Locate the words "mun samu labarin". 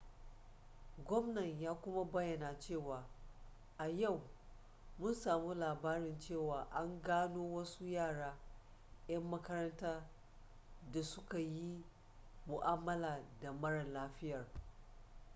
4.99-6.19